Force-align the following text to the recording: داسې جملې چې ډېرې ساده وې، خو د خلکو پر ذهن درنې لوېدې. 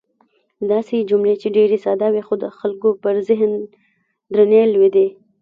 داسې 0.71 1.07
جملې 1.09 1.35
چې 1.41 1.47
ډېرې 1.55 1.77
ساده 1.85 2.07
وې، 2.13 2.21
خو 2.27 2.33
د 2.43 2.45
خلکو 2.59 2.87
پر 3.03 3.15
ذهن 3.29 3.51
درنې 4.33 4.61
لوېدې. 4.73 5.07